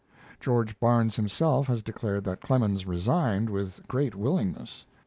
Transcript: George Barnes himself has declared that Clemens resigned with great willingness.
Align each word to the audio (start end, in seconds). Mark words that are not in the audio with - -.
George 0.39 0.79
Barnes 0.79 1.15
himself 1.17 1.67
has 1.67 1.83
declared 1.83 2.23
that 2.23 2.41
Clemens 2.41 2.87
resigned 2.87 3.51
with 3.51 3.87
great 3.87 4.15
willingness. 4.15 4.87